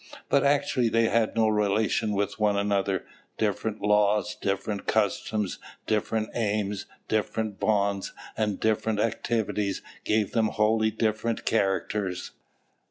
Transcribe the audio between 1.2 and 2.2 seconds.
no relation